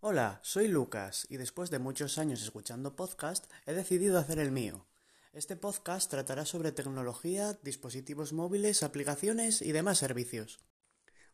Hola, 0.00 0.40
soy 0.42 0.68
Lucas 0.68 1.26
y 1.30 1.36
después 1.36 1.70
de 1.70 1.78
muchos 1.78 2.18
años 2.18 2.42
escuchando 2.42 2.96
podcast 2.96 3.50
he 3.64 3.72
decidido 3.72 4.18
hacer 4.18 4.38
el 4.38 4.50
mío. 4.50 4.86
Este 5.32 5.56
podcast 5.56 6.10
tratará 6.10 6.44
sobre 6.44 6.72
tecnología, 6.72 7.58
dispositivos 7.62 8.32
móviles, 8.32 8.82
aplicaciones 8.82 9.62
y 9.62 9.72
demás 9.72 9.98
servicios. 9.98 10.58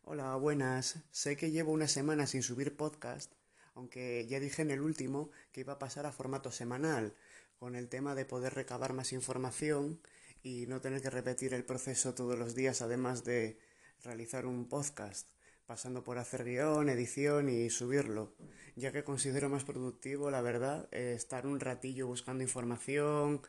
Hola, 0.03 0.35
buenas. 0.35 0.99
Sé 1.11 1.35
que 1.35 1.51
llevo 1.51 1.73
una 1.73 1.87
semana 1.87 2.27
sin 2.27 2.43
subir 2.43 2.77
podcast, 2.77 3.33
aunque 3.73 4.25
ya 4.29 4.39
dije 4.39 4.61
en 4.61 4.71
el 4.71 4.81
último 4.81 5.31
que 5.51 5.61
iba 5.61 5.73
a 5.73 5.79
pasar 5.79 6.05
a 6.05 6.13
formato 6.13 6.51
semanal, 6.51 7.15
con 7.57 7.75
el 7.75 7.89
tema 7.89 8.15
de 8.15 8.25
poder 8.25 8.53
recabar 8.53 8.93
más 8.93 9.11
información 9.11 9.99
y 10.43 10.65
no 10.67 10.81
tener 10.81 11.01
que 11.01 11.09
repetir 11.09 11.53
el 11.53 11.63
proceso 11.63 12.13
todos 12.13 12.37
los 12.37 12.55
días, 12.55 12.81
además 12.81 13.23
de 13.23 13.59
realizar 14.03 14.45
un 14.45 14.67
podcast 14.67 15.27
pasando 15.67 16.01
por 16.03 16.17
hacer 16.17 16.45
guion, 16.45 16.87
edición 16.87 17.49
y 17.49 17.69
subirlo, 17.69 18.33
ya 18.75 18.93
que 18.93 19.03
considero 19.03 19.49
más 19.49 19.65
productivo, 19.65 20.31
la 20.31 20.41
verdad, 20.41 20.87
eh, 20.91 21.13
estar 21.13 21.45
un 21.45 21.59
ratillo 21.59 22.07
buscando 22.07 22.41
información, 22.41 23.41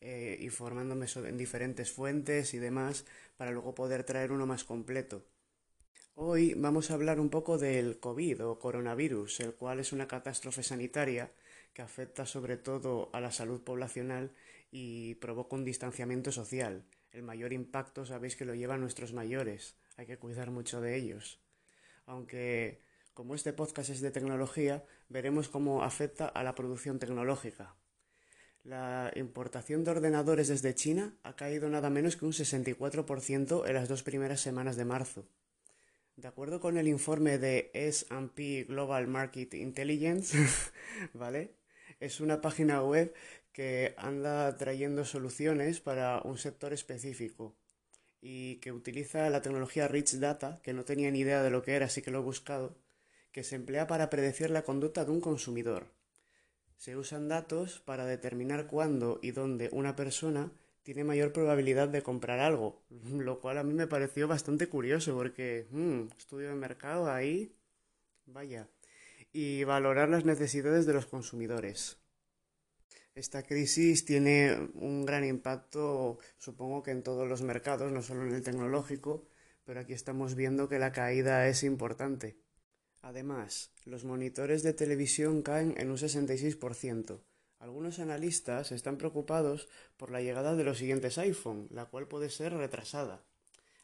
eh, 0.00 0.38
informándome 0.40 1.06
en 1.16 1.36
diferentes 1.36 1.90
fuentes 1.90 2.54
y 2.54 2.58
demás, 2.58 3.04
para 3.36 3.50
luego 3.50 3.74
poder 3.74 4.04
traer 4.04 4.30
uno 4.30 4.46
más 4.46 4.62
completo. 4.62 5.26
Hoy 6.14 6.54
vamos 6.54 6.90
a 6.90 6.94
hablar 6.94 7.18
un 7.18 7.28
poco 7.28 7.58
del 7.58 7.98
COVID 7.98 8.44
o 8.44 8.58
coronavirus, 8.60 9.40
el 9.40 9.54
cual 9.54 9.80
es 9.80 9.92
una 9.92 10.06
catástrofe 10.06 10.62
sanitaria 10.62 11.32
que 11.72 11.82
afecta 11.82 12.24
sobre 12.24 12.56
todo 12.56 13.10
a 13.12 13.20
la 13.20 13.32
salud 13.32 13.60
poblacional 13.62 14.30
y 14.74 15.14
provoca 15.14 15.54
un 15.54 15.64
distanciamiento 15.64 16.32
social. 16.32 16.84
El 17.12 17.22
mayor 17.22 17.52
impacto 17.52 18.04
sabéis 18.04 18.34
que 18.34 18.44
lo 18.44 18.54
llevan 18.54 18.80
nuestros 18.80 19.12
mayores, 19.12 19.76
hay 19.96 20.06
que 20.06 20.18
cuidar 20.18 20.50
mucho 20.50 20.80
de 20.80 20.96
ellos 20.96 21.40
aunque 22.06 22.80
como 23.12 23.34
este 23.34 23.52
podcast 23.52 23.90
es 23.90 24.00
de 24.00 24.10
tecnología, 24.10 24.84
veremos 25.08 25.48
cómo 25.48 25.82
afecta 25.82 26.26
a 26.26 26.42
la 26.42 26.54
producción 26.54 26.98
tecnológica. 26.98 27.76
La 28.64 29.12
importación 29.14 29.84
de 29.84 29.90
ordenadores 29.90 30.48
desde 30.48 30.74
China 30.74 31.14
ha 31.22 31.36
caído 31.36 31.68
nada 31.68 31.90
menos 31.90 32.16
que 32.16 32.24
un 32.24 32.32
64% 32.32 33.68
en 33.68 33.74
las 33.74 33.88
dos 33.88 34.02
primeras 34.02 34.40
semanas 34.40 34.76
de 34.76 34.84
marzo. 34.84 35.28
De 36.16 36.28
acuerdo 36.28 36.60
con 36.60 36.78
el 36.78 36.88
informe 36.88 37.38
de 37.38 37.70
S&P 37.74 38.64
Global 38.64 39.06
Market 39.06 39.54
Intelligence, 39.54 40.36
¿vale? 41.12 41.54
Es 42.00 42.20
una 42.20 42.40
página 42.40 42.82
web 42.82 43.14
que 43.54 43.94
anda 43.96 44.56
trayendo 44.58 45.04
soluciones 45.04 45.80
para 45.80 46.20
un 46.22 46.36
sector 46.36 46.72
específico 46.72 47.56
y 48.20 48.56
que 48.56 48.72
utiliza 48.72 49.30
la 49.30 49.42
tecnología 49.42 49.86
Rich 49.86 50.14
Data, 50.18 50.60
que 50.62 50.72
no 50.74 50.84
tenía 50.84 51.10
ni 51.10 51.20
idea 51.20 51.42
de 51.42 51.50
lo 51.50 51.62
que 51.62 51.74
era, 51.74 51.86
así 51.86 52.02
que 52.02 52.10
lo 52.10 52.18
he 52.18 52.22
buscado, 52.22 52.76
que 53.30 53.44
se 53.44 53.54
emplea 53.54 53.86
para 53.86 54.10
predecir 54.10 54.50
la 54.50 54.62
conducta 54.62 55.04
de 55.04 55.12
un 55.12 55.20
consumidor. 55.20 55.86
Se 56.76 56.96
usan 56.96 57.28
datos 57.28 57.80
para 57.84 58.06
determinar 58.06 58.66
cuándo 58.66 59.20
y 59.22 59.30
dónde 59.30 59.68
una 59.72 59.94
persona 59.94 60.50
tiene 60.82 61.04
mayor 61.04 61.32
probabilidad 61.32 61.88
de 61.88 62.02
comprar 62.02 62.40
algo, 62.40 62.82
lo 63.12 63.40
cual 63.40 63.58
a 63.58 63.62
mí 63.62 63.72
me 63.72 63.86
pareció 63.86 64.26
bastante 64.26 64.68
curioso 64.68 65.14
porque 65.14 65.68
hmm, 65.70 66.08
estudio 66.18 66.48
de 66.48 66.56
mercado 66.56 67.08
ahí, 67.08 67.54
vaya, 68.26 68.68
y 69.32 69.62
valorar 69.62 70.08
las 70.08 70.24
necesidades 70.24 70.86
de 70.86 70.92
los 70.92 71.06
consumidores. 71.06 72.03
Esta 73.14 73.44
crisis 73.44 74.04
tiene 74.04 74.70
un 74.74 75.06
gran 75.06 75.24
impacto, 75.24 76.18
supongo 76.36 76.82
que 76.82 76.90
en 76.90 77.04
todos 77.04 77.28
los 77.28 77.42
mercados, 77.42 77.92
no 77.92 78.02
solo 78.02 78.26
en 78.26 78.34
el 78.34 78.42
tecnológico, 78.42 79.28
pero 79.64 79.78
aquí 79.78 79.92
estamos 79.92 80.34
viendo 80.34 80.68
que 80.68 80.80
la 80.80 80.90
caída 80.90 81.46
es 81.46 81.62
importante. 81.62 82.36
Además, 83.02 83.70
los 83.84 84.04
monitores 84.04 84.64
de 84.64 84.72
televisión 84.72 85.42
caen 85.42 85.74
en 85.76 85.92
un 85.92 85.96
66%. 85.96 87.20
Algunos 87.60 88.00
analistas 88.00 88.72
están 88.72 88.98
preocupados 88.98 89.68
por 89.96 90.10
la 90.10 90.20
llegada 90.20 90.56
de 90.56 90.64
los 90.64 90.78
siguientes 90.78 91.16
iPhone, 91.18 91.68
la 91.70 91.84
cual 91.84 92.08
puede 92.08 92.30
ser 92.30 92.52
retrasada. 92.52 93.22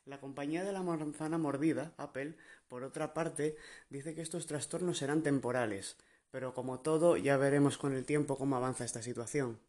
La 0.07 0.19
compañía 0.19 0.65
de 0.65 0.73
la 0.73 0.83
manzana 0.83 1.39
mordida, 1.39 1.95
Apple, 1.99 2.35
por 2.67 2.83
otra 2.83 3.15
parte, 3.15 3.55
dice 3.91 4.13
que 4.13 4.23
estos 4.23 4.49
trastornos 4.49 4.99
serán 4.99 5.23
temporales, 5.23 5.97
pero 6.31 6.55
como 6.55 6.81
todo, 6.81 7.17
ya 7.17 7.37
veremos 7.37 7.79
con 7.79 7.95
el 7.95 8.05
tiempo 8.05 8.37
cómo 8.37 8.57
avanza 8.57 8.85
esta 8.85 9.03
situación. 9.03 9.61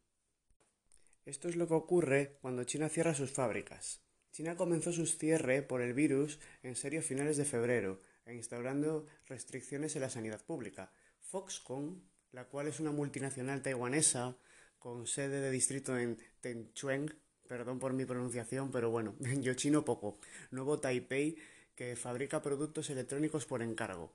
Esto 1.25 1.49
es 1.49 1.55
lo 1.55 1.67
que 1.67 1.73
ocurre 1.73 2.37
cuando 2.41 2.63
China 2.63 2.89
cierra 2.89 3.13
sus 3.13 3.31
fábricas. 3.31 4.01
China 4.31 4.55
comenzó 4.55 4.91
su 4.91 5.05
cierre 5.05 5.61
por 5.61 5.81
el 5.81 5.93
virus 5.93 6.39
en 6.63 6.75
serio 6.75 7.01
a 7.01 7.03
finales 7.03 7.37
de 7.37 7.45
febrero 7.45 8.01
e 8.25 8.33
instaurando 8.33 9.05
restricciones 9.27 9.95
en 9.95 10.01
la 10.01 10.09
sanidad 10.09 10.41
pública. 10.43 10.91
Foxconn, 11.19 12.01
la 12.31 12.45
cual 12.45 12.67
es 12.67 12.79
una 12.79 12.91
multinacional 12.91 13.61
taiwanesa 13.61 14.37
con 14.79 15.05
sede 15.05 15.41
de 15.41 15.51
distrito 15.51 15.97
en 15.97 16.17
Tenchueng, 16.39 17.13
perdón 17.47 17.79
por 17.79 17.93
mi 17.93 18.05
pronunciación, 18.05 18.71
pero 18.71 18.89
bueno, 18.89 19.15
yo 19.41 19.53
chino 19.53 19.85
poco, 19.85 20.19
nuevo 20.49 20.79
Taipei, 20.79 21.37
que 21.75 21.95
fabrica 21.95 22.41
productos 22.41 22.89
electrónicos 22.89 23.45
por 23.45 23.61
encargo. 23.61 24.13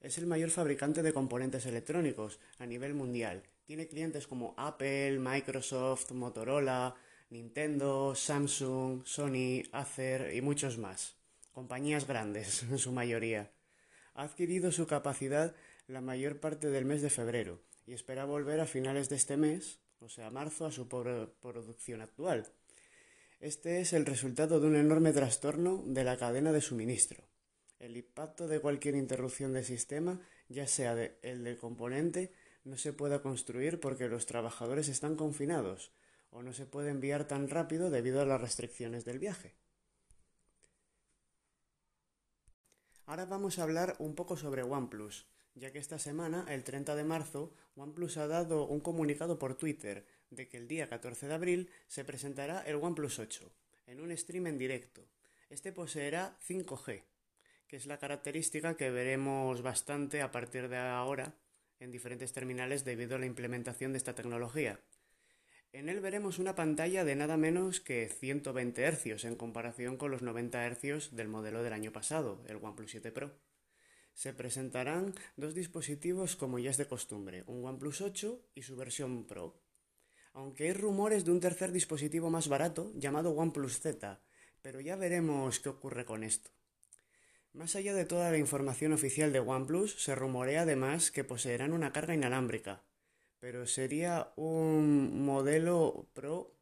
Es 0.00 0.16
el 0.18 0.26
mayor 0.26 0.50
fabricante 0.50 1.02
de 1.02 1.12
componentes 1.12 1.66
electrónicos 1.66 2.38
a 2.58 2.66
nivel 2.66 2.94
mundial. 2.94 3.42
Tiene 3.64 3.88
clientes 3.88 4.26
como 4.26 4.54
Apple, 4.56 5.18
Microsoft, 5.18 6.12
Motorola, 6.12 6.94
Nintendo, 7.30 8.14
Samsung, 8.14 9.04
Sony, 9.04 9.64
Acer 9.72 10.34
y 10.34 10.40
muchos 10.40 10.78
más. 10.78 11.16
Compañías 11.52 12.06
grandes, 12.06 12.62
en 12.70 12.78
su 12.78 12.92
mayoría. 12.92 13.50
Ha 14.14 14.22
adquirido 14.22 14.70
su 14.70 14.86
capacidad 14.86 15.54
la 15.88 16.00
mayor 16.00 16.38
parte 16.38 16.68
del 16.68 16.84
mes 16.84 17.02
de 17.02 17.10
febrero 17.10 17.60
y 17.86 17.92
espera 17.92 18.24
volver 18.24 18.60
a 18.60 18.66
finales 18.66 19.08
de 19.08 19.16
este 19.16 19.36
mes, 19.36 19.80
o 20.00 20.08
sea, 20.08 20.30
marzo, 20.30 20.66
a 20.66 20.70
su 20.70 20.86
producción 20.88 22.02
actual. 22.02 22.46
Este 23.40 23.80
es 23.80 23.92
el 23.92 24.06
resultado 24.06 24.60
de 24.60 24.66
un 24.66 24.76
enorme 24.76 25.12
trastorno 25.12 25.82
de 25.86 26.04
la 26.04 26.16
cadena 26.16 26.52
de 26.52 26.60
suministro. 26.60 27.24
El 27.88 27.96
impacto 27.96 28.46
de 28.48 28.60
cualquier 28.60 28.96
interrupción 28.96 29.54
del 29.54 29.64
sistema, 29.64 30.20
ya 30.50 30.66
sea 30.66 30.92
el 31.22 31.42
del 31.42 31.56
componente, 31.56 32.34
no 32.64 32.76
se 32.76 32.92
puede 32.92 33.22
construir 33.22 33.80
porque 33.80 34.08
los 34.08 34.26
trabajadores 34.26 34.90
están 34.90 35.16
confinados 35.16 35.90
o 36.28 36.42
no 36.42 36.52
se 36.52 36.66
puede 36.66 36.90
enviar 36.90 37.26
tan 37.26 37.48
rápido 37.48 37.88
debido 37.88 38.20
a 38.20 38.26
las 38.26 38.42
restricciones 38.42 39.06
del 39.06 39.18
viaje. 39.18 39.54
Ahora 43.06 43.24
vamos 43.24 43.58
a 43.58 43.62
hablar 43.62 43.96
un 44.00 44.14
poco 44.14 44.36
sobre 44.36 44.62
OnePlus, 44.62 45.26
ya 45.54 45.72
que 45.72 45.78
esta 45.78 45.98
semana, 45.98 46.44
el 46.50 46.64
30 46.64 46.94
de 46.94 47.04
marzo, 47.04 47.54
OnePlus 47.74 48.18
ha 48.18 48.26
dado 48.26 48.66
un 48.66 48.80
comunicado 48.80 49.38
por 49.38 49.54
Twitter 49.54 50.04
de 50.28 50.46
que 50.46 50.58
el 50.58 50.68
día 50.68 50.90
14 50.90 51.26
de 51.26 51.32
abril 51.32 51.70
se 51.86 52.04
presentará 52.04 52.60
el 52.60 52.76
OnePlus 52.76 53.18
8 53.18 53.50
en 53.86 54.02
un 54.02 54.14
stream 54.14 54.46
en 54.46 54.58
directo. 54.58 55.08
Este 55.48 55.72
poseerá 55.72 56.36
5G, 56.46 57.02
que 57.68 57.76
es 57.76 57.86
la 57.86 57.98
característica 57.98 58.76
que 58.76 58.90
veremos 58.90 59.60
bastante 59.62 60.22
a 60.22 60.32
partir 60.32 60.68
de 60.68 60.78
ahora 60.78 61.34
en 61.78 61.92
diferentes 61.92 62.32
terminales 62.32 62.84
debido 62.84 63.16
a 63.16 63.18
la 63.18 63.26
implementación 63.26 63.92
de 63.92 63.98
esta 63.98 64.14
tecnología. 64.14 64.80
En 65.72 65.90
él 65.90 66.00
veremos 66.00 66.38
una 66.38 66.54
pantalla 66.54 67.04
de 67.04 67.14
nada 67.14 67.36
menos 67.36 67.80
que 67.80 68.08
120 68.08 68.90
Hz 68.90 69.24
en 69.24 69.36
comparación 69.36 69.98
con 69.98 70.10
los 70.10 70.22
90 70.22 70.66
Hz 70.66 71.10
del 71.14 71.28
modelo 71.28 71.62
del 71.62 71.74
año 71.74 71.92
pasado, 71.92 72.42
el 72.48 72.56
OnePlus 72.56 72.90
7 72.90 73.12
Pro. 73.12 73.38
Se 74.14 74.32
presentarán 74.32 75.14
dos 75.36 75.54
dispositivos 75.54 76.36
como 76.36 76.58
ya 76.58 76.70
es 76.70 76.78
de 76.78 76.88
costumbre, 76.88 77.44
un 77.46 77.64
OnePlus 77.66 78.00
8 78.00 78.50
y 78.54 78.62
su 78.62 78.76
versión 78.76 79.26
Pro. 79.26 79.60
Aunque 80.32 80.64
hay 80.64 80.72
rumores 80.72 81.26
de 81.26 81.32
un 81.32 81.40
tercer 81.40 81.70
dispositivo 81.70 82.30
más 82.30 82.48
barato 82.48 82.90
llamado 82.94 83.32
OnePlus 83.32 83.78
Z, 83.78 84.20
pero 84.62 84.80
ya 84.80 84.96
veremos 84.96 85.60
qué 85.60 85.68
ocurre 85.68 86.06
con 86.06 86.24
esto. 86.24 86.50
Más 87.52 87.76
allá 87.76 87.94
de 87.94 88.04
toda 88.04 88.30
la 88.30 88.38
información 88.38 88.92
oficial 88.92 89.32
de 89.32 89.40
OnePlus, 89.40 90.02
se 90.02 90.14
rumorea 90.14 90.62
además 90.62 91.10
que 91.10 91.24
poseerán 91.24 91.72
una 91.72 91.92
carga 91.92 92.14
inalámbrica, 92.14 92.82
pero 93.40 93.66
sería 93.66 94.32
un 94.36 95.24
modelo 95.24 96.06
Pro 96.12 96.54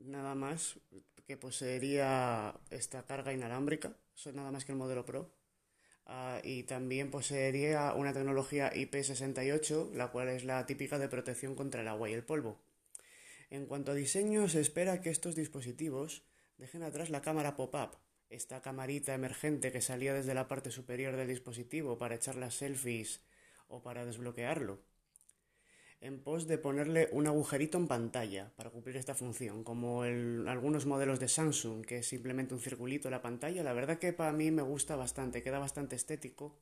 nada 0.00 0.34
más 0.34 0.78
que 1.26 1.36
poseería 1.36 2.54
esta 2.70 3.04
carga 3.04 3.32
inalámbrica, 3.32 3.92
eso 4.16 4.32
nada 4.32 4.50
más 4.50 4.64
que 4.64 4.72
el 4.72 4.78
modelo 4.78 5.04
Pro. 5.04 5.30
Ah, 6.06 6.40
y 6.42 6.62
también 6.62 7.10
poseería 7.10 7.92
una 7.92 8.14
tecnología 8.14 8.72
IP68, 8.72 9.92
la 9.92 10.08
cual 10.08 10.28
es 10.28 10.44
la 10.44 10.64
típica 10.64 10.98
de 10.98 11.08
protección 11.08 11.54
contra 11.54 11.82
el 11.82 11.88
agua 11.88 12.08
y 12.08 12.14
el 12.14 12.24
polvo. 12.24 12.58
En 13.50 13.66
cuanto 13.66 13.92
a 13.92 13.94
diseño, 13.94 14.48
se 14.48 14.60
espera 14.60 15.02
que 15.02 15.10
estos 15.10 15.36
dispositivos 15.36 16.22
dejen 16.56 16.82
atrás 16.82 17.10
la 17.10 17.20
cámara 17.20 17.56
pop-up, 17.56 17.98
esta 18.30 18.62
camarita 18.62 19.14
emergente 19.14 19.72
que 19.72 19.80
salía 19.80 20.14
desde 20.14 20.34
la 20.34 20.48
parte 20.48 20.70
superior 20.70 21.16
del 21.16 21.28
dispositivo 21.28 21.98
para 21.98 22.16
echar 22.16 22.36
las 22.36 22.54
selfies 22.54 23.22
o 23.68 23.82
para 23.82 24.04
desbloquearlo. 24.04 24.80
en 26.00 26.14
pos 26.22 26.46
de 26.46 26.58
ponerle 26.58 27.08
un 27.12 27.26
agujerito 27.26 27.76
en 27.78 27.88
pantalla 27.88 28.52
para 28.56 28.70
cumplir 28.70 28.96
esta 28.96 29.14
función, 29.14 29.64
como 29.64 30.04
en 30.04 30.46
algunos 30.48 30.86
modelos 30.86 31.18
de 31.18 31.28
Samsung, 31.28 31.84
que 31.84 31.98
es 31.98 32.06
simplemente 32.06 32.54
un 32.54 32.60
circulito 32.60 33.08
en 33.08 33.12
la 33.12 33.22
pantalla. 33.22 33.62
La 33.64 33.72
verdad 33.72 33.98
que 33.98 34.12
para 34.12 34.32
mí 34.32 34.50
me 34.52 34.62
gusta 34.62 34.94
bastante, 34.96 35.42
queda 35.42 35.58
bastante 35.58 35.96
estético. 35.96 36.56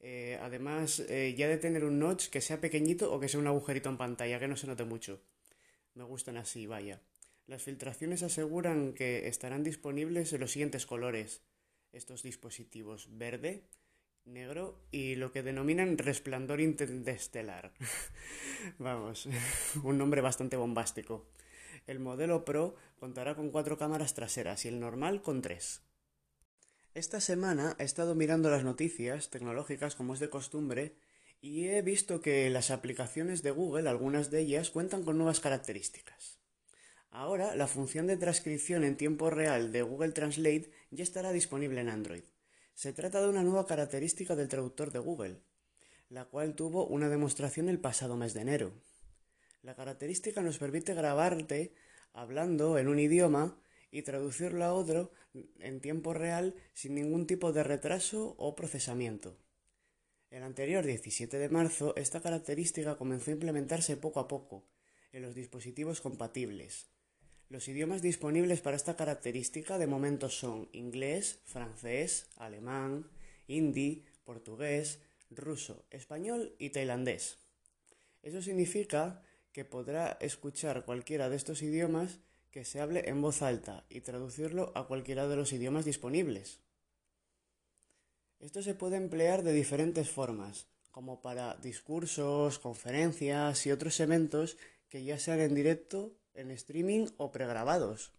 Eh, 0.00 0.38
además, 0.42 1.00
eh, 1.08 1.34
ya 1.36 1.48
de 1.48 1.58
tener 1.58 1.84
un 1.84 1.98
notch 1.98 2.28
que 2.28 2.40
sea 2.40 2.60
pequeñito 2.60 3.12
o 3.12 3.20
que 3.20 3.28
sea 3.28 3.40
un 3.40 3.46
agujerito 3.48 3.88
en 3.90 3.98
pantalla, 3.98 4.38
que 4.40 4.48
no 4.48 4.56
se 4.56 4.66
note 4.66 4.84
mucho. 4.84 5.20
Me 5.94 6.04
gustan 6.04 6.36
así, 6.38 6.66
vaya. 6.66 7.00
Las 7.46 7.62
filtraciones 7.62 8.22
aseguran 8.22 8.94
que 8.94 9.28
estarán 9.28 9.62
disponibles 9.62 10.32
en 10.32 10.40
los 10.40 10.52
siguientes 10.52 10.86
colores. 10.86 11.42
Estos 11.92 12.22
dispositivos 12.22 13.08
verde, 13.18 13.68
negro 14.24 14.80
y 14.90 15.16
lo 15.16 15.30
que 15.30 15.42
denominan 15.42 15.98
resplandor 15.98 16.60
interestelar. 16.60 17.72
Vamos, 18.78 19.28
un 19.82 19.98
nombre 19.98 20.22
bastante 20.22 20.56
bombástico. 20.56 21.26
El 21.86 22.00
modelo 22.00 22.46
Pro 22.46 22.76
contará 22.98 23.34
con 23.34 23.50
cuatro 23.50 23.76
cámaras 23.76 24.14
traseras 24.14 24.64
y 24.64 24.68
el 24.68 24.80
normal 24.80 25.20
con 25.20 25.42
tres. 25.42 25.82
Esta 26.94 27.20
semana 27.20 27.76
he 27.78 27.84
estado 27.84 28.14
mirando 28.14 28.48
las 28.50 28.64
noticias 28.64 29.28
tecnológicas 29.28 29.96
como 29.96 30.14
es 30.14 30.20
de 30.20 30.30
costumbre 30.30 30.94
y 31.42 31.66
he 31.66 31.82
visto 31.82 32.22
que 32.22 32.48
las 32.48 32.70
aplicaciones 32.70 33.42
de 33.42 33.50
Google, 33.50 33.90
algunas 33.90 34.30
de 34.30 34.40
ellas, 34.40 34.70
cuentan 34.70 35.02
con 35.02 35.18
nuevas 35.18 35.40
características. 35.40 36.43
Ahora, 37.14 37.54
la 37.54 37.68
función 37.68 38.08
de 38.08 38.16
transcripción 38.16 38.82
en 38.82 38.96
tiempo 38.96 39.30
real 39.30 39.70
de 39.70 39.82
Google 39.82 40.10
Translate 40.10 40.72
ya 40.90 41.04
estará 41.04 41.30
disponible 41.30 41.80
en 41.80 41.88
Android. 41.88 42.24
Se 42.74 42.92
trata 42.92 43.22
de 43.22 43.28
una 43.28 43.44
nueva 43.44 43.68
característica 43.68 44.34
del 44.34 44.48
traductor 44.48 44.90
de 44.90 44.98
Google, 44.98 45.40
la 46.08 46.24
cual 46.24 46.56
tuvo 46.56 46.88
una 46.88 47.08
demostración 47.08 47.68
el 47.68 47.78
pasado 47.78 48.16
mes 48.16 48.34
de 48.34 48.40
enero. 48.40 48.72
La 49.62 49.76
característica 49.76 50.42
nos 50.42 50.58
permite 50.58 50.92
grabarte 50.92 51.72
hablando 52.14 52.78
en 52.78 52.88
un 52.88 52.98
idioma 52.98 53.60
y 53.92 54.02
traducirlo 54.02 54.64
a 54.64 54.74
otro 54.74 55.12
en 55.60 55.80
tiempo 55.80 56.14
real 56.14 56.56
sin 56.72 56.96
ningún 56.96 57.28
tipo 57.28 57.52
de 57.52 57.62
retraso 57.62 58.34
o 58.38 58.56
procesamiento. 58.56 59.38
El 60.30 60.42
anterior 60.42 60.84
17 60.84 61.38
de 61.38 61.48
marzo, 61.48 61.94
esta 61.94 62.20
característica 62.20 62.98
comenzó 62.98 63.30
a 63.30 63.34
implementarse 63.34 63.96
poco 63.96 64.18
a 64.18 64.26
poco 64.26 64.66
en 65.12 65.22
los 65.22 65.36
dispositivos 65.36 66.00
compatibles, 66.00 66.88
los 67.48 67.68
idiomas 67.68 68.02
disponibles 68.02 68.60
para 68.60 68.76
esta 68.76 68.96
característica 68.96 69.78
de 69.78 69.86
momento 69.86 70.28
son 70.28 70.68
inglés, 70.72 71.40
francés, 71.44 72.26
alemán, 72.36 73.10
hindi, 73.46 74.04
portugués, 74.24 75.00
ruso, 75.30 75.84
español 75.90 76.54
y 76.58 76.70
tailandés. 76.70 77.38
Eso 78.22 78.40
significa 78.40 79.22
que 79.52 79.64
podrá 79.64 80.16
escuchar 80.20 80.84
cualquiera 80.84 81.28
de 81.28 81.36
estos 81.36 81.62
idiomas 81.62 82.18
que 82.50 82.64
se 82.64 82.80
hable 82.80 83.08
en 83.08 83.20
voz 83.20 83.42
alta 83.42 83.84
y 83.88 84.00
traducirlo 84.00 84.72
a 84.74 84.86
cualquiera 84.86 85.28
de 85.28 85.36
los 85.36 85.52
idiomas 85.52 85.84
disponibles. 85.84 86.60
Esto 88.40 88.62
se 88.62 88.74
puede 88.74 88.96
emplear 88.96 89.42
de 89.42 89.52
diferentes 89.52 90.10
formas, 90.10 90.66
como 90.90 91.20
para 91.20 91.56
discursos, 91.56 92.58
conferencias 92.58 93.66
y 93.66 93.72
otros 93.72 93.98
eventos 94.00 94.56
que 94.88 95.04
ya 95.04 95.18
sean 95.18 95.40
en 95.40 95.54
directo 95.54 96.14
en 96.34 96.50
streaming 96.50 97.06
o 97.16 97.32
pregrabados. 97.32 98.12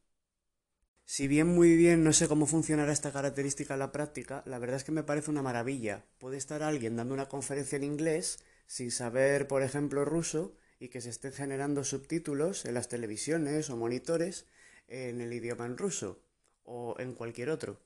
Si 1.07 1.27
bien 1.27 1.47
muy 1.47 1.75
bien 1.75 2.03
no 2.03 2.13
sé 2.13 2.27
cómo 2.27 2.47
funcionará 2.47 2.91
esta 2.91 3.11
característica 3.11 3.73
en 3.73 3.79
la 3.79 3.91
práctica, 3.91 4.41
la 4.45 4.57
verdad 4.57 4.77
es 4.77 4.83
que 4.83 4.91
me 4.91 5.03
parece 5.03 5.29
una 5.29 5.43
maravilla. 5.43 6.03
Puede 6.17 6.37
estar 6.37 6.63
alguien 6.63 6.95
dando 6.95 7.13
una 7.13 7.29
conferencia 7.29 7.75
en 7.75 7.83
inglés 7.83 8.39
sin 8.65 8.89
saber, 8.89 9.47
por 9.47 9.61
ejemplo, 9.61 10.03
ruso 10.03 10.55
y 10.79 10.89
que 10.89 11.01
se 11.01 11.11
estén 11.11 11.31
generando 11.31 11.83
subtítulos 11.83 12.65
en 12.65 12.73
las 12.73 12.89
televisiones 12.89 13.69
o 13.69 13.77
monitores 13.77 14.47
en 14.87 15.21
el 15.21 15.31
idioma 15.31 15.67
en 15.67 15.77
ruso 15.77 16.21
o 16.63 16.95
en 16.99 17.13
cualquier 17.13 17.49
otro. 17.49 17.79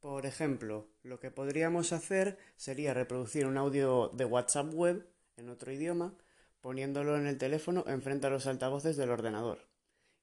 Por 0.00 0.26
ejemplo, 0.26 0.88
lo 1.04 1.20
que 1.20 1.30
podríamos 1.30 1.92
hacer 1.92 2.36
sería 2.56 2.92
reproducir 2.92 3.46
un 3.46 3.56
audio 3.56 4.10
de 4.12 4.24
WhatsApp 4.24 4.74
web 4.74 5.06
en 5.36 5.48
otro 5.48 5.70
idioma 5.70 6.16
poniéndolo 6.62 7.18
en 7.18 7.26
el 7.26 7.36
teléfono 7.36 7.84
enfrente 7.86 8.28
a 8.28 8.30
los 8.30 8.46
altavoces 8.46 8.96
del 8.96 9.10
ordenador 9.10 9.58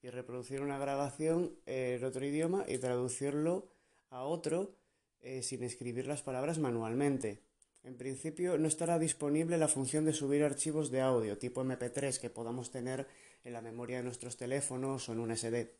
y 0.02 0.10
reproducir 0.10 0.62
una 0.62 0.78
grabación 0.78 1.54
en 1.66 2.02
otro 2.02 2.24
idioma 2.26 2.64
y 2.66 2.78
traducirlo 2.78 3.68
a 4.08 4.24
otro 4.24 4.74
eh, 5.20 5.42
sin 5.42 5.62
escribir 5.62 6.06
las 6.06 6.22
palabras 6.22 6.58
manualmente. 6.58 7.42
En 7.82 7.96
principio 7.96 8.58
no 8.58 8.66
estará 8.66 8.98
disponible 8.98 9.58
la 9.58 9.68
función 9.68 10.04
de 10.04 10.12
subir 10.12 10.42
archivos 10.42 10.90
de 10.90 11.02
audio 11.02 11.38
tipo 11.38 11.62
MP3 11.62 12.18
que 12.18 12.30
podamos 12.30 12.70
tener 12.70 13.06
en 13.44 13.52
la 13.52 13.60
memoria 13.60 13.98
de 13.98 14.02
nuestros 14.02 14.36
teléfonos 14.36 15.08
o 15.08 15.12
en 15.12 15.20
un 15.20 15.36
SD, 15.36 15.76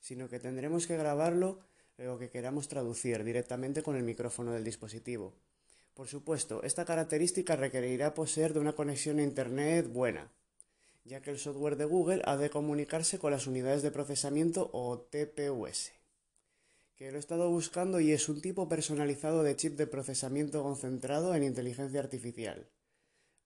sino 0.00 0.28
que 0.28 0.40
tendremos 0.40 0.86
que 0.86 0.96
grabarlo 0.96 1.60
lo 1.96 2.18
que 2.18 2.30
queramos 2.30 2.68
traducir 2.68 3.24
directamente 3.24 3.82
con 3.82 3.96
el 3.96 4.04
micrófono 4.04 4.52
del 4.52 4.64
dispositivo. 4.64 5.34
Por 5.98 6.06
supuesto, 6.06 6.62
esta 6.62 6.84
característica 6.84 7.56
requerirá 7.56 8.14
poseer 8.14 8.54
de 8.54 8.60
una 8.60 8.76
conexión 8.76 9.18
a 9.18 9.24
Internet 9.24 9.88
buena, 9.88 10.30
ya 11.02 11.20
que 11.22 11.32
el 11.32 11.40
software 11.40 11.74
de 11.74 11.86
Google 11.86 12.22
ha 12.24 12.36
de 12.36 12.50
comunicarse 12.50 13.18
con 13.18 13.32
las 13.32 13.48
unidades 13.48 13.82
de 13.82 13.90
procesamiento 13.90 14.70
o 14.72 15.00
TPUS, 15.00 15.90
que 16.94 17.10
lo 17.10 17.16
he 17.16 17.18
estado 17.18 17.50
buscando 17.50 17.98
y 17.98 18.12
es 18.12 18.28
un 18.28 18.40
tipo 18.40 18.68
personalizado 18.68 19.42
de 19.42 19.56
chip 19.56 19.76
de 19.76 19.88
procesamiento 19.88 20.62
concentrado 20.62 21.34
en 21.34 21.42
inteligencia 21.42 21.98
artificial, 21.98 22.68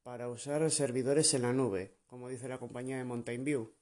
para 0.03 0.29
usar 0.29 0.71
servidores 0.71 1.33
en 1.33 1.43
la 1.43 1.55
nube, 1.55 1.95
como 2.07 2.29
dice 2.29 2.49
la 2.49 2.59
compañía 2.59 2.99
de 2.99 3.05
Mountain 3.05 3.45
View. 3.45 3.73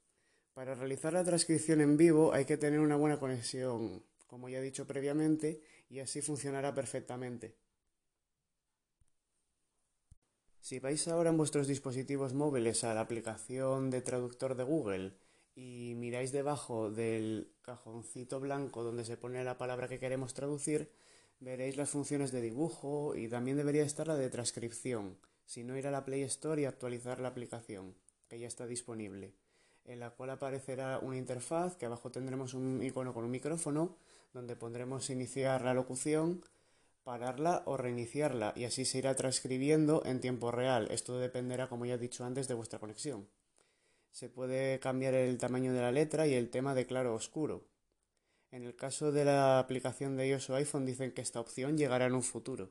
Para 0.55 0.77
realizar 0.77 1.13
la 1.13 1.25
transcripción 1.25 1.81
en 1.81 1.97
vivo 1.97 2.33
hay 2.33 2.45
que 2.45 2.57
tener 2.57 2.79
una 2.79 2.95
buena 2.95 3.19
conexión, 3.19 4.05
como 4.29 4.49
ya 4.49 4.59
he 4.59 4.63
dicho 4.63 4.87
previamente, 4.87 5.61
y 5.89 5.99
así 5.99 6.23
funcionará 6.23 6.73
perfectamente. 6.73 7.57
Si 10.71 10.79
vais 10.79 11.09
ahora 11.09 11.31
en 11.31 11.37
vuestros 11.37 11.67
dispositivos 11.67 12.33
móviles 12.33 12.85
a 12.85 12.95
la 12.95 13.01
aplicación 13.01 13.91
de 13.91 14.03
traductor 14.03 14.55
de 14.55 14.63
Google 14.63 15.15
y 15.57 15.95
miráis 15.97 16.31
debajo 16.31 16.93
del 16.93 17.51
cajoncito 17.61 18.39
blanco 18.39 18.85
donde 18.85 19.05
se 19.05 19.17
pone 19.17 19.43
la 19.43 19.59
palabra 19.59 19.89
que 19.89 19.99
queremos 19.99 20.33
traducir, 20.33 20.93
veréis 21.41 21.77
las 21.77 21.91
funciones 21.91 22.31
de 22.31 22.41
dibujo 22.41 23.17
y 23.17 23.27
también 23.27 23.57
debería 23.57 23.83
estar 23.83 24.07
la 24.07 24.15
de 24.15 24.31
transcripción, 24.31 25.19
si 25.45 25.65
no 25.65 25.77
ir 25.77 25.89
a 25.89 25.91
la 25.91 26.05
Play 26.05 26.23
Store 26.23 26.63
y 26.63 26.67
actualizar 26.67 27.19
la 27.19 27.31
aplicación, 27.31 27.97
que 28.29 28.39
ya 28.39 28.47
está 28.47 28.69
disponible, 28.69 29.35
en 29.85 29.99
la 29.99 30.11
cual 30.11 30.31
aparecerá 30.31 31.01
una 31.01 31.17
interfaz 31.17 31.75
que 31.75 31.87
abajo 31.87 32.13
tendremos 32.13 32.55
un 32.55 32.81
icono 32.81 33.13
con 33.13 33.25
un 33.25 33.33
micrófono 33.33 33.97
donde 34.33 34.55
pondremos 34.55 35.11
iniciar 35.11 35.63
la 35.63 35.75
locución 35.75 36.45
pararla 37.11 37.65
o 37.67 37.77
reiniciarla 37.77 38.53
y 38.55 38.67
así 38.67 38.85
se 38.85 38.99
irá 38.99 39.17
transcribiendo 39.17 40.01
en 40.07 40.21
tiempo 40.21 40.53
real. 40.53 40.87
Esto 40.93 41.19
dependerá, 41.19 41.69
como 41.69 41.85
ya 41.85 41.95
he 41.95 41.99
dicho 41.99 42.25
antes, 42.25 42.47
de 42.47 42.55
vuestra 42.55 42.79
conexión. 42.79 43.29
Se 44.13 44.29
puede 44.29 44.79
cambiar 44.79 45.15
el 45.15 45.37
tamaño 45.37 45.73
de 45.73 45.81
la 45.81 45.91
letra 45.91 46.29
y 46.29 46.35
el 46.35 46.51
tema 46.51 46.73
de 46.73 46.87
claro 46.87 47.13
oscuro. 47.13 47.67
En 48.53 48.63
el 48.63 48.77
caso 48.77 49.11
de 49.11 49.25
la 49.25 49.59
aplicación 49.59 50.17
de 50.17 50.29
iOS 50.29 50.51
o 50.51 50.55
iPhone 50.55 50.87
dicen 50.87 51.11
que 51.11 51.21
esta 51.21 51.41
opción 51.41 51.77
llegará 51.77 52.07
en 52.07 52.15
un 52.15 52.23
futuro. 52.23 52.71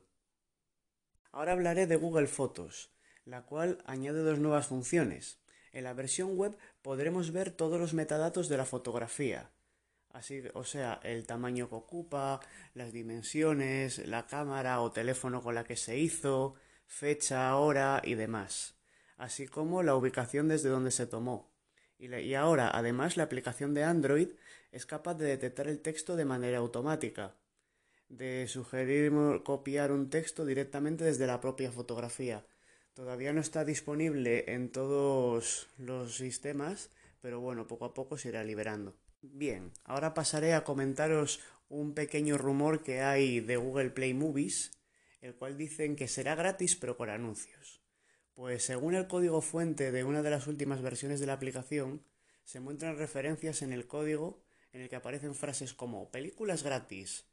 Ahora 1.32 1.52
hablaré 1.52 1.86
de 1.86 1.96
Google 1.96 2.26
Fotos, 2.26 2.90
la 3.26 3.44
cual 3.44 3.82
añade 3.84 4.22
dos 4.22 4.38
nuevas 4.38 4.68
funciones. 4.68 5.38
En 5.70 5.84
la 5.84 5.92
versión 5.92 6.38
web 6.38 6.56
podremos 6.80 7.30
ver 7.30 7.50
todos 7.50 7.78
los 7.78 7.92
metadatos 7.92 8.48
de 8.48 8.56
la 8.56 8.64
fotografía, 8.64 9.50
Así, 10.12 10.42
o 10.54 10.64
sea, 10.64 11.00
el 11.04 11.24
tamaño 11.24 11.68
que 11.68 11.76
ocupa, 11.76 12.40
las 12.74 12.92
dimensiones, 12.92 14.06
la 14.06 14.26
cámara 14.26 14.80
o 14.80 14.90
teléfono 14.90 15.40
con 15.40 15.54
la 15.54 15.64
que 15.64 15.76
se 15.76 15.98
hizo, 15.98 16.56
fecha, 16.86 17.54
hora 17.56 18.02
y 18.04 18.14
demás, 18.14 18.74
así 19.16 19.46
como 19.46 19.84
la 19.84 19.94
ubicación 19.94 20.48
desde 20.48 20.68
donde 20.68 20.90
se 20.90 21.06
tomó. 21.06 21.50
Y, 21.98 22.34
ahora, 22.34 22.70
además, 22.72 23.16
la 23.16 23.24
aplicación 23.24 23.74
de 23.74 23.84
Android 23.84 24.28
es 24.72 24.86
capaz 24.86 25.14
de 25.14 25.26
detectar 25.26 25.68
el 25.68 25.80
texto 25.80 26.16
de 26.16 26.24
manera 26.24 26.58
automática, 26.58 27.36
de 28.08 28.48
sugerir 28.48 29.12
copiar 29.44 29.92
un 29.92 30.10
texto 30.10 30.44
directamente 30.44 31.04
desde 31.04 31.26
la 31.26 31.40
propia 31.40 31.70
fotografía. 31.70 32.44
Todavía 32.94 33.32
no 33.32 33.40
está 33.40 33.64
disponible 33.64 34.52
en 34.52 34.72
todos 34.72 35.68
los 35.78 36.16
sistemas, 36.16 36.90
pero 37.20 37.40
bueno, 37.40 37.68
poco 37.68 37.84
a 37.84 37.94
poco 37.94 38.16
se 38.16 38.30
irá 38.30 38.42
liberando. 38.42 38.96
Bien, 39.22 39.72
ahora 39.84 40.14
pasaré 40.14 40.54
a 40.54 40.64
comentaros 40.64 41.40
un 41.68 41.92
pequeño 41.92 42.38
rumor 42.38 42.82
que 42.82 43.02
hay 43.02 43.40
de 43.40 43.58
Google 43.58 43.90
Play 43.90 44.14
Movies, 44.14 44.70
el 45.20 45.34
cual 45.34 45.58
dicen 45.58 45.94
que 45.94 46.08
será 46.08 46.34
gratis 46.34 46.74
pero 46.74 46.96
con 46.96 47.10
anuncios. 47.10 47.82
Pues 48.32 48.64
según 48.64 48.94
el 48.94 49.08
código 49.08 49.42
fuente 49.42 49.92
de 49.92 50.04
una 50.04 50.22
de 50.22 50.30
las 50.30 50.46
últimas 50.46 50.80
versiones 50.80 51.20
de 51.20 51.26
la 51.26 51.34
aplicación, 51.34 52.02
se 52.44 52.60
muestran 52.60 52.96
referencias 52.96 53.60
en 53.60 53.74
el 53.74 53.86
código 53.86 54.42
en 54.72 54.80
el 54.80 54.88
que 54.88 54.96
aparecen 54.96 55.34
frases 55.34 55.74
como 55.74 56.10
películas 56.10 56.62
gratis, 56.62 57.26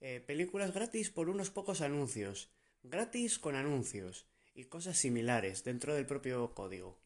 eh, 0.00 0.20
películas 0.20 0.74
gratis 0.74 1.10
por 1.10 1.30
unos 1.30 1.48
pocos 1.48 1.80
anuncios, 1.80 2.50
gratis 2.82 3.38
con 3.38 3.54
anuncios 3.54 4.26
y 4.52 4.64
cosas 4.64 4.98
similares 4.98 5.64
dentro 5.64 5.94
del 5.94 6.04
propio 6.04 6.54
código. 6.54 7.00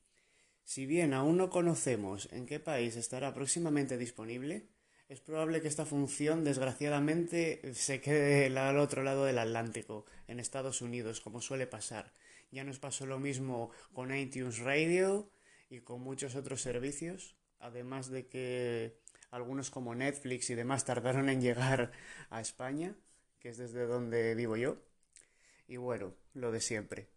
Si 0.67 0.85
bien 0.85 1.15
aún 1.15 1.37
no 1.37 1.49
conocemos 1.49 2.29
en 2.33 2.45
qué 2.45 2.59
país 2.59 2.97
estará 2.97 3.33
próximamente 3.33 3.97
disponible, 3.97 4.67
es 5.09 5.21
probable 5.21 5.63
que 5.63 5.69
esta 5.69 5.87
función 5.87 6.43
desgraciadamente 6.43 7.73
se 7.73 8.01
quede 8.01 8.47
al 8.59 8.79
otro 8.81 9.05
lado 9.05 9.25
del 9.25 9.39
Atlántico, 9.39 10.07
en 10.27 10.41
Estados 10.41 10.83
Unidos, 10.83 11.21
como 11.21 11.41
suele 11.41 11.69
pasar. 11.69 12.13
Ya 12.51 12.65
nos 12.65 12.81
pasó 12.81 13.07
lo 13.07 13.21
mismo 13.21 13.71
con 13.93 14.13
iTunes 14.13 14.59
Radio 14.59 15.31
y 15.71 15.83
con 15.83 16.01
muchos 16.01 16.35
otros 16.35 16.63
servicios, 16.63 17.37
además 17.61 18.11
de 18.11 18.27
que 18.27 18.99
algunos 19.31 19.71
como 19.71 19.95
Netflix 19.95 20.51
y 20.51 20.57
demás 20.57 20.85
tardaron 20.85 21.29
en 21.29 21.41
llegar 21.41 21.93
a 22.29 22.41
España, 22.41 22.97
que 23.39 23.51
es 23.51 23.57
desde 23.57 23.87
donde 23.87 24.35
vivo 24.35 24.57
yo. 24.57 24.79
Y 25.69 25.77
bueno, 25.77 26.13
lo 26.35 26.51
de 26.51 26.61
siempre. 26.61 27.16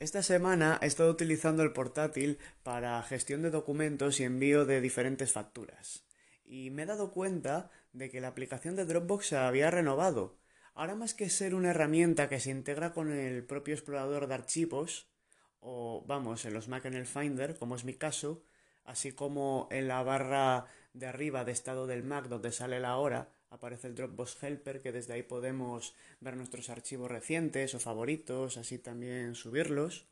Esta 0.00 0.22
semana 0.22 0.78
he 0.80 0.86
estado 0.86 1.10
utilizando 1.10 1.64
el 1.64 1.72
portátil 1.72 2.38
para 2.62 3.02
gestión 3.02 3.42
de 3.42 3.50
documentos 3.50 4.20
y 4.20 4.24
envío 4.24 4.64
de 4.64 4.80
diferentes 4.80 5.32
facturas. 5.32 6.04
Y 6.44 6.70
me 6.70 6.84
he 6.84 6.86
dado 6.86 7.10
cuenta 7.10 7.68
de 7.92 8.08
que 8.08 8.20
la 8.20 8.28
aplicación 8.28 8.76
de 8.76 8.84
Dropbox 8.84 9.26
se 9.26 9.36
había 9.36 9.72
renovado. 9.72 10.38
Ahora 10.74 10.94
más 10.94 11.14
que 11.14 11.28
ser 11.28 11.52
una 11.52 11.70
herramienta 11.70 12.28
que 12.28 12.38
se 12.38 12.50
integra 12.50 12.92
con 12.92 13.10
el 13.10 13.44
propio 13.44 13.74
explorador 13.74 14.28
de 14.28 14.34
archivos, 14.34 15.10
o 15.58 16.04
vamos, 16.06 16.44
en 16.44 16.54
los 16.54 16.68
Mac 16.68 16.84
en 16.84 16.94
el 16.94 17.06
Finder, 17.06 17.56
como 17.56 17.74
es 17.74 17.84
mi 17.84 17.94
caso, 17.94 18.44
así 18.84 19.10
como 19.10 19.66
en 19.72 19.88
la 19.88 20.04
barra 20.04 20.66
de 20.92 21.06
arriba 21.06 21.44
de 21.44 21.50
estado 21.50 21.88
del 21.88 22.04
Mac 22.04 22.28
donde 22.28 22.52
sale 22.52 22.78
la 22.78 22.98
hora 22.98 23.32
aparece 23.50 23.86
el 23.86 23.94
Dropbox 23.94 24.42
Helper 24.42 24.80
que 24.80 24.92
desde 24.92 25.14
ahí 25.14 25.22
podemos 25.22 25.94
ver 26.20 26.36
nuestros 26.36 26.70
archivos 26.70 27.10
recientes 27.10 27.74
o 27.74 27.80
favoritos, 27.80 28.56
así 28.56 28.78
también 28.78 29.34
subirlos. 29.34 30.06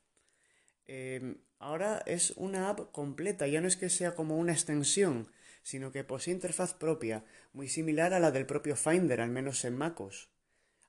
Em, 0.86 1.38
ahora 1.58 2.02
es 2.06 2.32
una 2.36 2.70
app 2.70 2.92
completa, 2.92 3.46
ya 3.46 3.60
no 3.60 3.68
es 3.68 3.76
que 3.76 3.90
sea 3.90 4.14
como 4.14 4.36
una 4.36 4.52
extensión, 4.52 5.28
sino 5.62 5.90
que 5.90 6.04
posee 6.04 6.34
interfaz 6.34 6.74
propia, 6.74 7.24
muy 7.52 7.68
similar 7.68 8.14
a 8.14 8.20
la 8.20 8.30
del 8.30 8.46
propio 8.46 8.76
Finder, 8.76 9.20
al 9.20 9.30
menos 9.30 9.64
en 9.64 9.76
MacOS. 9.76 10.30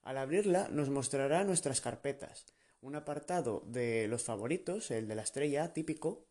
Al 0.03 0.17
abrirla 0.17 0.69
nos 0.69 0.89
mostrará 0.89 1.43
nuestras 1.43 1.81
carpetas, 1.81 2.45
un 2.81 2.95
apartado 2.95 3.63
de 3.65 4.07
los 4.07 4.23
favoritos, 4.23 4.91
el 4.91 5.07
de 5.07 5.15
la 5.15 5.23
estrella 5.23 5.73
típico, 5.73 6.27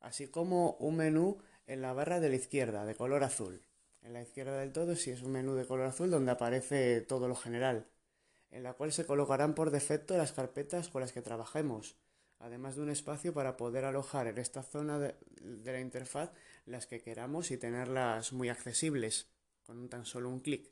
así 0.00 0.28
como 0.28 0.76
un 0.78 0.96
menú 0.96 1.38
en 1.66 1.82
la 1.82 1.92
barra 1.92 2.20
de 2.20 2.30
la 2.30 2.36
izquierda, 2.36 2.86
de 2.86 2.94
color 2.94 3.24
azul. 3.24 3.67
En 4.02 4.12
la 4.12 4.22
izquierda 4.22 4.58
del 4.58 4.72
todo 4.72 4.96
sí 4.96 5.10
es 5.10 5.22
un 5.22 5.32
menú 5.32 5.54
de 5.54 5.66
color 5.66 5.86
azul 5.86 6.10
donde 6.10 6.32
aparece 6.32 7.00
todo 7.00 7.28
lo 7.28 7.34
general, 7.34 7.86
en 8.50 8.62
la 8.62 8.74
cual 8.74 8.92
se 8.92 9.06
colocarán 9.06 9.54
por 9.54 9.70
defecto 9.70 10.16
las 10.16 10.32
carpetas 10.32 10.88
con 10.88 11.00
las 11.00 11.12
que 11.12 11.22
trabajemos, 11.22 11.96
además 12.38 12.76
de 12.76 12.82
un 12.82 12.90
espacio 12.90 13.34
para 13.34 13.56
poder 13.56 13.84
alojar 13.84 14.26
en 14.28 14.38
esta 14.38 14.62
zona 14.62 14.98
de, 14.98 15.14
la 15.64 15.80
interfaz 15.80 16.30
las 16.66 16.86
que 16.86 17.00
queramos 17.00 17.50
y 17.50 17.56
tenerlas 17.56 18.32
muy 18.32 18.48
accesibles, 18.48 19.28
con 19.66 19.88
tan 19.88 20.06
solo 20.06 20.28
un 20.28 20.40
clic. 20.40 20.68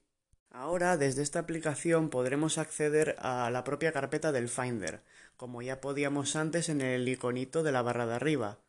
Ahora, 0.50 0.96
desde 0.96 1.22
esta 1.22 1.40
aplicación 1.40 2.08
podremos 2.08 2.56
acceder 2.56 3.16
a 3.18 3.50
la 3.50 3.64
propia 3.64 3.92
carpeta 3.92 4.32
del 4.32 4.48
Finder, 4.48 5.02
como 5.36 5.60
ya 5.60 5.80
podíamos 5.80 6.36
antes 6.36 6.68
en 6.68 6.80
el 6.80 7.06
iconito 7.08 7.62
de 7.62 7.72
la 7.72 7.82
barra 7.82 8.06
de 8.06 8.14
arriba. 8.14 8.60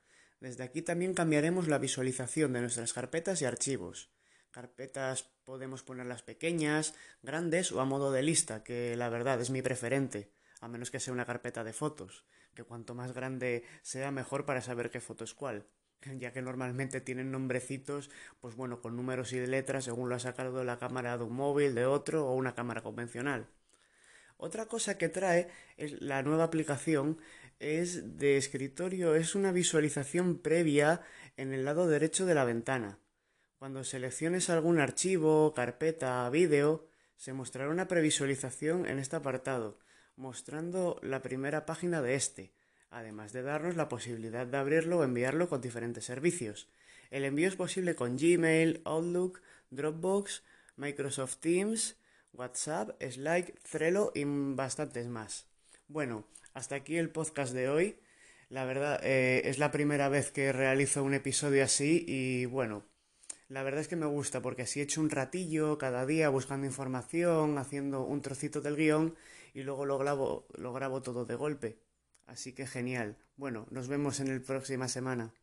Desde 0.41 0.63
aquí 0.63 0.81
también 0.81 1.13
cambiaremos 1.13 1.67
la 1.67 1.77
visualización 1.77 2.53
de 2.53 2.61
nuestras 2.61 2.93
carpetas 2.93 3.41
y 3.41 3.45
archivos. 3.45 4.09
Carpetas 4.57 5.29
podemos 5.43 5.83
ponerlas 5.83 6.23
pequeñas, 6.23 6.95
grandes 7.21 7.71
o 7.71 7.79
a 7.79 7.85
modo 7.85 8.11
de 8.11 8.23
lista, 8.23 8.63
que 8.63 8.97
la 8.97 9.07
verdad 9.07 9.39
es 9.39 9.51
mi 9.51 9.61
preferente, 9.61 10.31
a 10.61 10.67
menos 10.67 10.89
que 10.89 10.99
sea 10.99 11.13
una 11.13 11.27
carpeta 11.27 11.63
de 11.63 11.73
fotos, 11.73 12.25
que 12.55 12.63
cuanto 12.63 12.95
más 12.95 13.13
grande 13.13 13.63
sea 13.83 14.09
mejor 14.09 14.45
para 14.45 14.63
saber 14.63 14.89
qué 14.89 14.99
foto 14.99 15.25
es 15.25 15.35
cuál, 15.35 15.67
ya 16.17 16.33
que 16.33 16.41
normalmente 16.41 17.01
tienen 17.01 17.31
nombrecitos, 17.31 18.09
pues 18.41 18.55
bueno, 18.55 18.81
con 18.81 18.95
números 18.95 19.31
y 19.31 19.45
letras 19.45 19.83
según 19.83 20.09
lo 20.09 20.15
ha 20.15 20.19
sacado 20.19 20.57
de 20.57 20.65
la 20.65 20.79
cámara 20.79 21.19
de 21.19 21.25
un 21.25 21.35
móvil, 21.35 21.75
de 21.75 21.85
otro 21.85 22.25
o 22.25 22.33
una 22.33 22.55
cámara 22.55 22.81
convencional. 22.81 23.45
Otra 24.37 24.65
cosa 24.65 24.97
que 24.97 25.07
trae 25.07 25.49
es 25.77 26.01
la 26.01 26.23
nueva 26.23 26.45
aplicación 26.45 27.19
es 27.59 28.17
de 28.17 28.37
escritorio, 28.37 29.13
es 29.13 29.35
una 29.35 29.51
visualización 29.51 30.39
previa 30.39 31.01
en 31.35 31.53
el 31.53 31.63
lado 31.63 31.87
derecho 31.87 32.25
de 32.25 32.33
la 32.33 32.43
ventana. 32.43 32.97
Cuando 33.57 33.83
selecciones 33.83 34.51
algún 34.51 34.79
archivo, 34.79 35.55
carpeta, 35.55 36.29
vídeo, 36.29 36.87
se 37.15 37.33
mostrará 37.33 37.71
una 37.71 37.87
previsualización 37.87 38.85
en 38.85 38.99
este 38.99 39.15
apartado, 39.15 39.79
mostrando 40.15 40.99
la 41.01 41.23
primera 41.23 41.65
página 41.65 42.03
de 42.03 42.13
este, 42.13 42.53
además 42.91 43.33
de 43.33 43.41
darnos 43.41 43.75
la 43.75 43.89
posibilidad 43.89 44.45
de 44.45 44.57
abrirlo 44.57 44.99
o 44.99 45.03
enviarlo 45.03 45.49
con 45.49 45.59
diferentes 45.59 46.05
servicios. 46.05 46.69
El 47.09 47.25
envío 47.25 47.47
es 47.47 47.55
posible 47.55 47.95
con 47.95 48.15
Gmail, 48.15 48.81
Outlook, 48.85 49.41
Dropbox, 49.71 50.43
Microsoft 50.75 51.37
Teams, 51.37 51.97
WhatsApp, 52.33 52.91
Slack, 53.01 53.59
Trello 53.63 54.11
y 54.13 54.23
bastantes 54.23 55.07
más. 55.07 55.47
Bueno, 55.87 56.27
hasta 56.53 56.75
aquí 56.75 56.97
el 56.97 57.09
podcast 57.09 57.55
de 57.55 57.69
hoy. 57.69 57.99
La 58.49 58.65
verdad, 58.65 58.99
eh, 59.03 59.41
es 59.45 59.57
la 59.57 59.71
primera 59.71 60.09
vez 60.09 60.29
que 60.29 60.53
realizo 60.53 61.03
un 61.03 61.15
episodio 61.15 61.63
así 61.63 62.05
y 62.07 62.45
bueno, 62.45 62.85
la 63.49 63.63
verdad 63.63 63.81
es 63.81 63.87
que 63.87 63.95
me 63.95 64.05
gusta 64.05 64.41
porque 64.41 64.63
así 64.63 64.79
he 64.79 64.83
hecho 64.83 65.01
un 65.01 65.09
ratillo 65.09 65.77
cada 65.77 66.05
día 66.05 66.29
buscando 66.29 66.67
información, 66.67 67.57
haciendo 67.57 68.03
un 68.03 68.21
trocito 68.21 68.61
del 68.61 68.75
guion 68.75 69.15
y 69.53 69.63
luego 69.63 69.85
lo 69.85 69.97
grabo, 69.97 70.47
lo 70.57 70.73
grabo 70.73 71.01
todo 71.01 71.25
de 71.25 71.35
golpe. 71.35 71.79
Así 72.25 72.53
que 72.53 72.67
genial. 72.67 73.17
Bueno, 73.37 73.65
nos 73.71 73.87
vemos 73.87 74.19
en 74.19 74.35
la 74.35 74.43
próxima 74.43 74.87
semana. 74.89 75.33